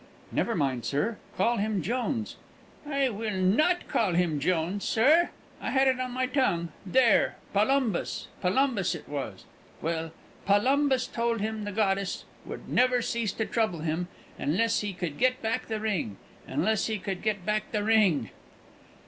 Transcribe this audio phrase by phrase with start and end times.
[0.31, 2.35] "Never mind, sir; call him Jones."
[2.89, 5.29] "I will not call him Jones, sir!
[5.61, 8.27] I had it on my tongue there, Palumbus!
[8.41, 9.45] Palumbus it was.
[9.79, 10.09] Well,
[10.47, 14.07] Palumbus told him the goddess would never cease to trouble him,
[14.39, 18.31] unless he could get back the ring unless he could get back the ring."